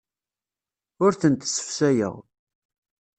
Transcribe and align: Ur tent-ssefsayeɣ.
Ur 1.03 1.11
tent-ssefsayeɣ. 1.21 2.15